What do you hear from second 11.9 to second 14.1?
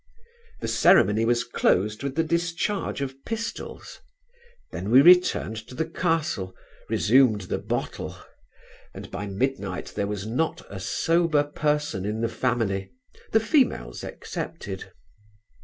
in the family, the females